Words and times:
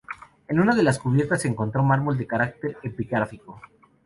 En 0.47 0.59
una 0.59 0.73
de 0.73 0.81
las 0.81 0.97
cubiertas 0.97 1.43
se 1.43 1.47
encontró 1.47 1.83
mármol 1.83 2.17
de 2.17 2.25
carácter 2.25 2.75
epigráfico. 2.81 3.61